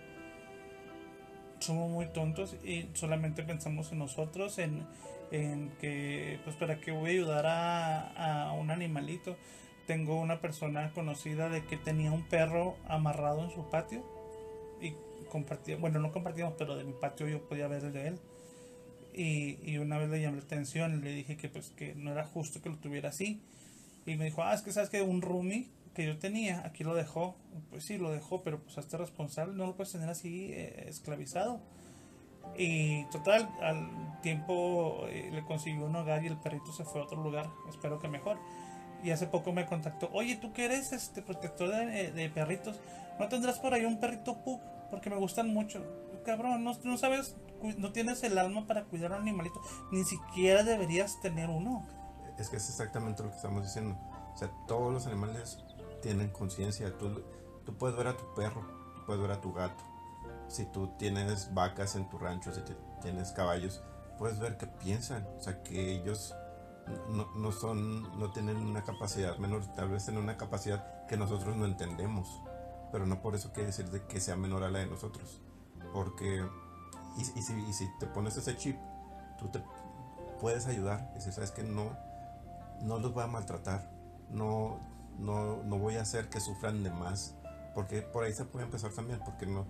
[1.60, 4.86] somos muy tontos y solamente pensamos en nosotros, en,
[5.80, 9.36] que, pues para qué voy a ayudar a, a, un animalito.
[9.86, 14.03] Tengo una persona conocida de que tenía un perro amarrado en su patio
[14.82, 14.93] y
[15.30, 18.19] compartía, bueno, no compartíamos, pero de mi patio yo podía ver el de él.
[19.13, 22.12] Y, y una vez le llamé la atención y le dije que pues que no
[22.12, 23.41] era justo que lo tuviera así.
[24.06, 25.67] Y me dijo, ah, es que sabes que un roomie
[25.98, 27.36] que yo tenía, aquí lo dejó.
[27.72, 31.60] Pues sí, lo dejó, pero pues hasta responsable, no lo puedes tener así eh, esclavizado.
[32.56, 37.06] Y total, al tiempo eh, le consiguió un hogar y el perrito se fue a
[37.06, 38.38] otro lugar, espero que mejor.
[39.04, 42.80] Y hace poco me contactó, oye, tú que eres este protector de, de perritos,
[43.20, 44.62] ¿no tendrás por ahí un perrito pug?
[44.92, 45.84] Porque me gustan mucho.
[46.26, 47.36] Cabrón, no, no sabes,
[47.78, 49.60] no tienes el alma para cuidar a un animalito,
[49.92, 51.86] ni siquiera deberías tener uno.
[52.38, 53.98] Es que es exactamente lo que estamos diciendo.
[54.34, 55.58] O sea, todos los animales
[56.02, 56.98] tienen conciencia.
[56.98, 57.24] Tú,
[57.66, 58.64] tú puedes ver a tu perro,
[59.06, 59.84] puedes ver a tu gato.
[60.48, 62.62] Si tú tienes vacas en tu rancho, si
[63.02, 63.84] tienes caballos,
[64.18, 65.28] puedes ver que piensan.
[65.38, 66.34] O sea, que ellos
[67.10, 71.56] no, no, son, no tienen una capacidad menor, tal vez tienen una capacidad que nosotros
[71.56, 72.42] no entendemos.
[72.92, 75.42] Pero no por eso quiere decir de que sea menor a la de nosotros.
[75.94, 76.46] Porque,
[77.18, 78.78] y, si, y si te pones ese chip,
[79.38, 79.62] tú te
[80.40, 81.12] puedes ayudar.
[81.18, 81.98] Y si sabes que no,
[82.82, 83.92] no los voy a maltratar.
[84.30, 84.80] No,
[85.19, 87.36] no, no voy a hacer que sufran de más,
[87.73, 89.67] porque por ahí se puede empezar también, porque no,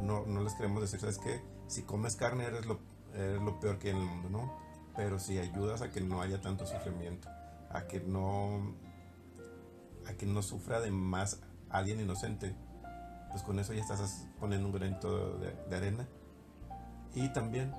[0.00, 2.80] no, no les queremos decir, sabes que si comes carne eres lo,
[3.14, 4.58] eres lo peor que hay en el mundo, ¿no?
[4.96, 7.28] Pero si ayudas a que no haya tanto sufrimiento,
[7.70, 8.74] a que no,
[10.06, 12.54] a que no sufra de más alguien inocente,
[13.30, 16.08] pues con eso ya estás poniendo un granito de, de arena.
[17.14, 17.72] Y también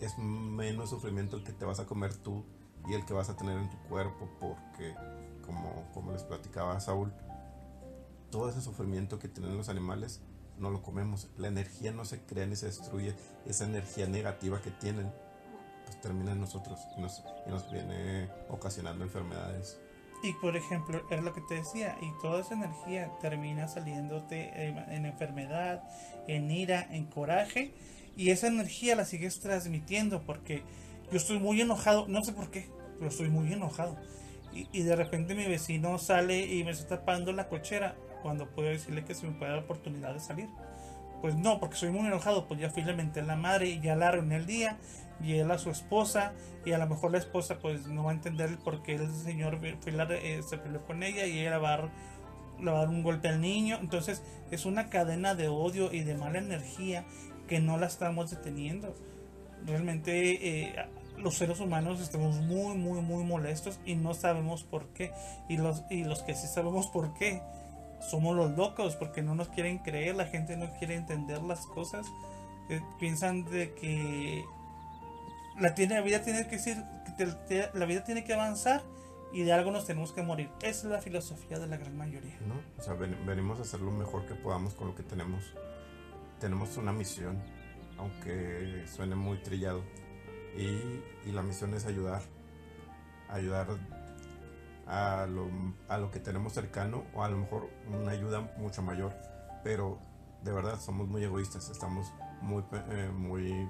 [0.00, 2.44] es menos sufrimiento el que te vas a comer tú
[2.88, 4.94] y el que vas a tener en tu cuerpo porque
[5.44, 7.12] como, como les platicaba Saúl,
[8.30, 10.20] todo ese sufrimiento que tienen los animales
[10.58, 11.28] no lo comemos.
[11.36, 13.14] La energía no se crea ni se destruye.
[13.46, 15.12] Esa energía negativa que tienen,
[15.84, 19.78] pues termina en nosotros y nos, y nos viene ocasionando enfermedades.
[20.22, 25.04] Y por ejemplo, es lo que te decía, y toda esa energía termina saliéndote en
[25.04, 25.82] enfermedad,
[26.28, 27.74] en ira, en coraje,
[28.16, 30.62] y esa energía la sigues transmitiendo porque
[31.12, 33.96] yo estoy muy enojado, no sé por qué, pero estoy muy enojado
[34.54, 39.04] y, de repente mi vecino sale y me está tapando la cochera cuando puedo decirle
[39.04, 40.48] que se me puede dar la oportunidad de salir.
[41.20, 44.08] Pues no, porque soy muy enojado, pues ya fui a la madre y ya la
[44.08, 44.76] arruiné el día
[45.22, 46.32] y él a su esposa
[46.64, 49.58] y a lo mejor la esposa pues no va a entender por qué el señor
[49.80, 51.90] fue la, eh, se peleó con ella y ella va a
[52.60, 53.78] le va a dar un golpe al niño.
[53.80, 57.04] Entonces es una cadena de odio y de mala energía
[57.48, 58.94] que no la estamos deteniendo.
[59.64, 60.74] Realmente eh,
[61.22, 65.12] los seres humanos estamos muy, muy, muy molestos y no sabemos por qué.
[65.48, 67.42] Y los, y los que sí sabemos por qué
[68.00, 72.06] somos los locos porque no nos quieren creer, la gente no quiere entender las cosas.
[72.68, 74.44] Eh, piensan de que
[75.58, 76.58] la, la vida tiene que
[77.74, 78.82] la vida tiene que avanzar
[79.32, 80.50] y de algo nos tenemos que morir.
[80.60, 82.36] Esa es la filosofía de la gran mayoría.
[82.46, 82.54] ¿No?
[82.78, 85.54] O sea, venimos a hacer lo mejor que podamos con lo que tenemos.
[86.38, 87.38] Tenemos una misión,
[87.98, 89.82] aunque suene muy trillado.
[90.56, 92.22] Y, y la misión es ayudar.
[93.28, 93.68] Ayudar
[94.86, 95.48] a lo,
[95.88, 99.14] a lo que tenemos cercano o a lo mejor una ayuda mucho mayor.
[99.64, 99.98] Pero
[100.42, 101.70] de verdad somos muy egoístas.
[101.70, 103.68] Estamos muy, eh, muy,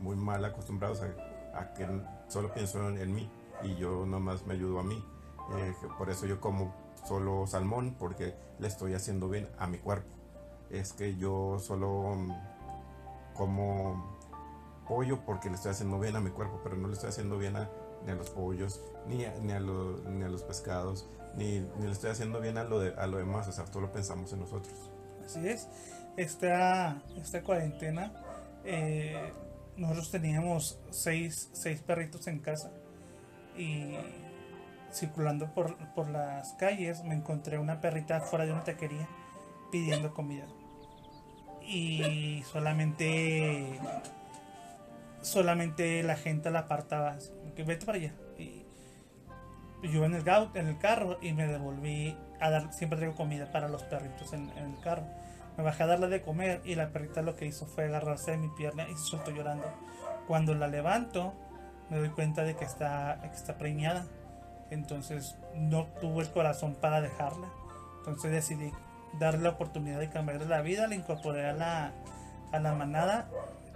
[0.00, 1.86] muy mal acostumbrados a, que
[2.28, 3.30] solo pienso en, en mí
[3.62, 5.02] y yo nomás me ayudo a mí.
[5.56, 6.74] Eh, por eso yo como
[7.04, 10.08] solo salmón porque le estoy haciendo bien a mi cuerpo.
[10.70, 12.32] Es que yo solo mm,
[13.34, 14.17] como
[14.88, 17.56] pollo porque le estoy haciendo bien a mi cuerpo, pero no le estoy haciendo bien
[17.56, 17.70] a,
[18.04, 21.92] ni a los pollos, ni a, ni, a ni a los pescados, ni, ni, le
[21.92, 24.40] estoy haciendo bien a lo, de, a lo demás, o sea, todo lo pensamos en
[24.40, 24.90] nosotros.
[25.24, 25.68] Así es,
[26.16, 28.12] esta, esta cuarentena,
[28.64, 29.32] eh,
[29.76, 32.72] nosotros teníamos seis, seis perritos en casa
[33.56, 33.94] y
[34.92, 39.08] circulando por, por las calles me encontré una perrita fuera de una taquería
[39.70, 40.46] pidiendo comida.
[41.62, 43.78] Y solamente
[45.20, 47.16] solamente la gente la apartaba,
[47.54, 48.12] que vete para allá.
[48.38, 48.66] Y
[49.82, 53.68] yo en el, en el carro y me devolví a dar, siempre traigo comida para
[53.68, 55.04] los perritos en, el carro.
[55.56, 58.38] Me bajé a darle de comer y la perrita lo que hizo fue agarrarse de
[58.38, 59.66] mi pierna y se soltó llorando.
[60.26, 61.34] Cuando la levanto,
[61.90, 64.06] me doy cuenta de que está, que está preñada.
[64.70, 67.48] Entonces no tuve el corazón para dejarla.
[67.98, 68.72] Entonces decidí
[69.18, 70.86] darle la oportunidad de cambiarle la vida.
[70.86, 71.92] La incorporé a la,
[72.52, 73.28] a la manada.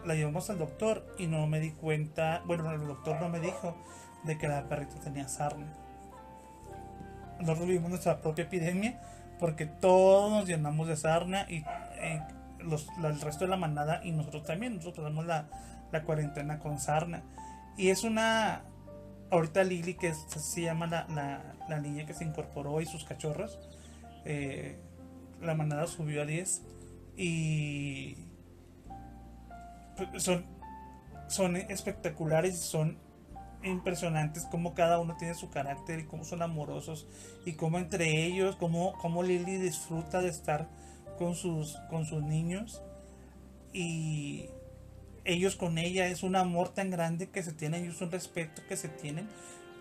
[0.04, 2.42] La llevamos al doctor y no me di cuenta.
[2.46, 3.76] Bueno, el doctor no me dijo
[4.24, 5.72] de que la perrita tenía sarna.
[7.40, 9.00] Nosotros vivimos nuestra propia epidemia
[9.38, 11.64] porque todos nos llenamos de sarna y
[12.00, 12.22] eh,
[12.60, 14.76] los, el resto de la manada y nosotros también.
[14.76, 15.48] Nosotros tenemos la,
[15.90, 17.22] la cuarentena con sarna.
[17.76, 18.62] Y es una.
[19.30, 23.58] Ahorita Lili, que se llama la, la, la niña que se incorporó y sus cachorros.
[24.24, 24.78] Eh,
[25.40, 26.62] la manada subió a 10.
[27.16, 28.16] Y.
[30.16, 30.44] Son,
[31.28, 32.98] son espectaculares y son
[33.64, 37.06] impresionantes como cada uno tiene su carácter y cómo son amorosos
[37.44, 40.68] y cómo entre ellos, cómo, cómo Lili disfruta de estar
[41.18, 42.82] con sus, con sus niños
[43.72, 44.46] y
[45.24, 48.76] ellos con ella es un amor tan grande que se tienen, es un respeto que
[48.76, 49.28] se tienen,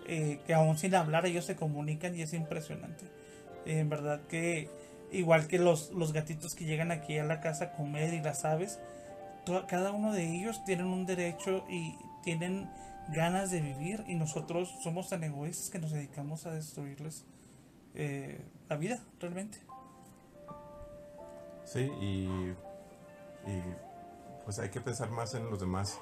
[0.07, 3.05] eh, que aún sin hablar ellos se comunican y es impresionante.
[3.65, 4.69] en verdad que
[5.11, 8.45] igual que los, los gatitos que llegan aquí a la casa a comer y las
[8.45, 8.79] aves,
[9.67, 12.69] cada uno de ellos tienen un derecho y tienen
[13.09, 17.25] ganas de vivir y nosotros somos tan egoístas que nos dedicamos a destruirles
[17.95, 19.57] eh, la vida realmente.
[21.65, 22.27] Sí, y,
[23.49, 23.63] y
[24.43, 25.99] pues hay que pensar más en los demás.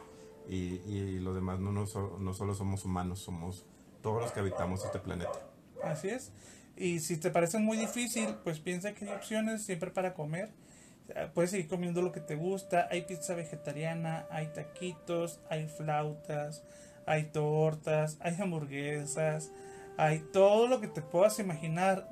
[0.47, 1.85] Y, y los demás no, no,
[2.19, 3.65] no solo somos humanos, somos
[4.01, 5.39] todos los que habitamos este planeta.
[5.83, 6.31] Así es.
[6.75, 10.49] Y si te parece muy difícil, pues piensa que hay opciones siempre para comer.
[11.33, 12.87] Puedes seguir comiendo lo que te gusta.
[12.91, 16.63] Hay pizza vegetariana, hay taquitos, hay flautas,
[17.05, 19.51] hay tortas, hay hamburguesas,
[19.97, 22.07] hay todo lo que te puedas imaginar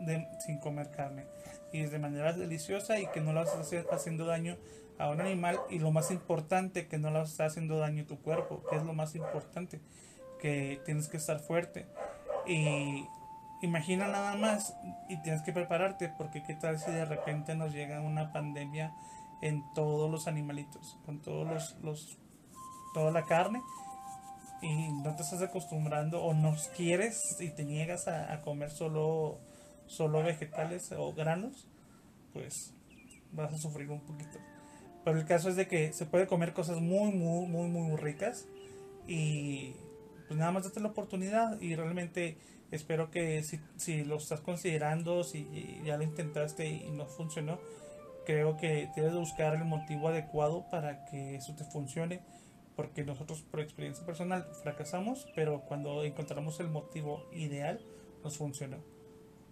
[0.46, 1.26] sin comer carne.
[1.72, 4.58] Y de manera deliciosa y que no lo vas haciendo daño
[4.98, 8.20] a un animal y lo más importante que no le está haciendo daño a tu
[8.20, 9.80] cuerpo, que es lo más importante,
[10.40, 11.86] que tienes que estar fuerte.
[12.48, 13.06] Y
[13.62, 14.76] imagina nada más
[15.10, 18.94] y tienes que prepararte porque qué tal si de repente nos llega una pandemia
[19.42, 22.18] en todos los animalitos, con todos los, los
[22.94, 23.62] toda la carne
[24.62, 29.40] y no te estás acostumbrando o no quieres y te niegas a, comer solo
[29.86, 31.68] solo vegetales o granos,
[32.34, 32.74] pues
[33.32, 34.40] vas a sufrir un poquito.
[35.06, 38.46] Pero el caso es de que se puede comer cosas muy, muy, muy, muy ricas.
[39.08, 39.74] Y
[40.28, 41.62] pues nada más date la oportunidad.
[41.62, 42.38] Y realmente
[42.72, 47.60] espero que si, si lo estás considerando, si ya lo intentaste y no funcionó,
[48.26, 52.22] creo que debes buscar el motivo adecuado para que eso te funcione.
[52.76, 57.82] Porque nosotros por experiencia personal fracasamos, pero cuando encontramos el motivo ideal,
[58.24, 58.78] nos funcionó.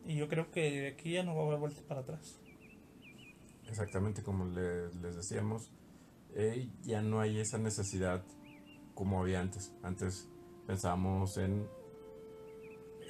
[0.06, 2.40] Y yo creo que de aquí ya no va a haber vuelta para atrás
[3.68, 5.70] exactamente como les decíamos,
[6.34, 8.24] eh, ya no hay esa necesidad
[8.94, 9.74] como había antes.
[9.84, 10.28] Antes
[10.68, 11.68] pensábamos en, en,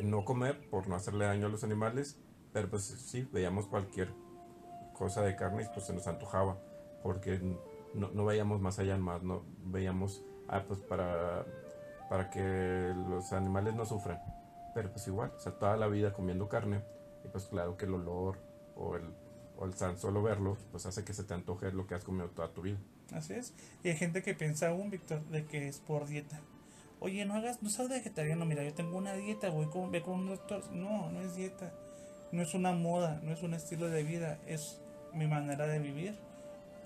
[0.04, 2.20] no comer por no hacerle daño a los animales
[2.54, 4.14] Pero pues sí, veíamos cualquier
[4.96, 6.58] cosa de carne y pues se nos antojaba,
[7.04, 7.40] porque
[7.94, 11.46] no, no veíamos más allá más, no veíamos, ah, pues para,
[12.10, 14.20] para que los animales no sufran.
[14.74, 16.82] Pero pues igual, o sea, toda la vida comiendo carne,
[17.24, 18.40] y pues claro que el olor
[18.76, 19.14] o el,
[19.58, 22.30] o el san solo verlo, pues hace que se te antoje lo que has comido
[22.30, 22.78] toda tu vida.
[23.14, 23.54] Así es.
[23.84, 26.40] Y hay gente que piensa aún, Víctor, de que es por dieta.
[27.00, 30.22] Oye, no hagas, no seas vegetariano, mira, yo tengo una dieta, voy con, ve con
[30.22, 30.64] un doctor.
[30.72, 31.74] No, no es dieta.
[32.32, 34.82] No es una moda, no es un estilo de vida, es
[35.14, 36.16] mi manera de vivir.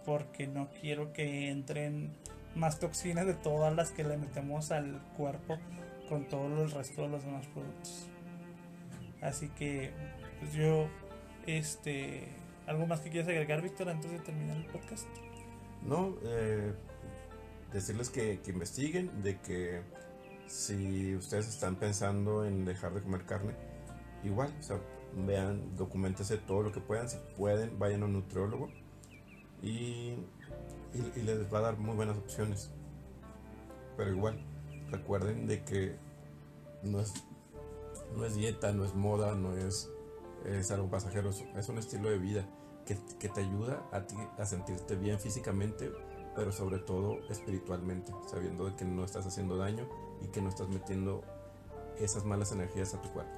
[0.05, 2.11] Porque no quiero que entren
[2.55, 5.57] más toxinas de todas las que le metemos al cuerpo
[6.07, 8.07] con todo el resto de los demás productos.
[9.21, 9.91] Así que,
[10.39, 10.87] pues yo,
[11.45, 12.27] este,
[12.67, 15.07] ¿algo más que quieras agregar, Víctor, antes de terminar el podcast?
[15.83, 16.73] No, eh,
[17.71, 19.81] decirles que, que investiguen, de que
[20.49, 23.53] si ustedes están pensando en dejar de comer carne,
[24.23, 24.51] igual,
[25.15, 28.69] vean, documentense todo lo que puedan, si pueden, vayan a un nutriólogo
[29.61, 30.15] y,
[30.93, 32.71] y, les va a dar muy buenas opciones.
[33.95, 34.43] Pero igual,
[34.89, 35.95] recuerden de que
[36.81, 37.13] no es,
[38.15, 39.91] no es dieta, no es moda, no es,
[40.45, 42.49] es algo pasajero, es un estilo de vida
[42.87, 45.91] que, que te ayuda a ti a sentirte bien físicamente,
[46.35, 49.87] pero sobre todo espiritualmente, sabiendo de que no estás haciendo daño
[50.21, 51.23] y que no estás metiendo
[51.99, 53.31] esas malas energías a tu cuerpo.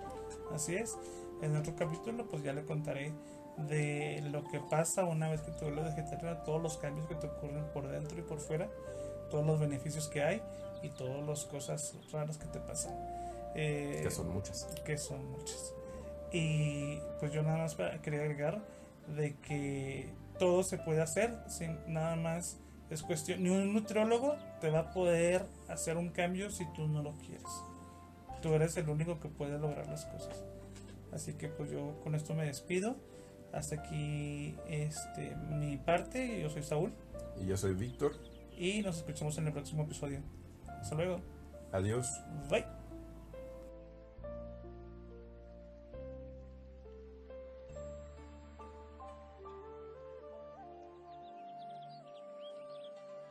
[0.53, 0.97] Así es.
[1.41, 3.13] En otro capítulo pues ya le contaré
[3.57, 7.27] de lo que pasa una vez que tú lo vegetariano, todos los cambios que te
[7.27, 8.69] ocurren por dentro y por fuera,
[9.29, 10.41] todos los beneficios que hay
[10.83, 12.93] y todas las cosas raras que te pasan.
[13.55, 14.65] Eh, que son muchas.
[14.85, 15.73] Que son muchas.
[16.31, 18.61] Y pues yo nada más quería agregar
[19.07, 22.57] de que todo se puede hacer sin nada más
[22.91, 27.01] es cuestión, ni un nutriólogo te va a poder hacer un cambio si tú no
[27.01, 27.47] lo quieres.
[28.41, 30.43] Tú eres el único que puede lograr las cosas.
[31.13, 32.95] Así que pues yo con esto me despido.
[33.53, 36.41] Hasta aquí este mi parte.
[36.41, 36.93] Yo soy Saúl.
[37.41, 38.13] Y yo soy Víctor.
[38.57, 40.19] Y nos escuchamos en el próximo episodio.
[40.67, 41.21] Hasta luego.
[41.71, 42.21] Adiós.
[42.49, 42.80] Bye.